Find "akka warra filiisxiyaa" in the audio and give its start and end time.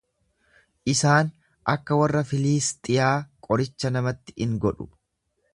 1.75-3.13